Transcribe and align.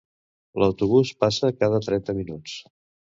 L'autobús 0.61 1.11
passa 1.25 1.51
cada 1.59 1.83
trenta 1.89 2.17
minuts 2.21 2.57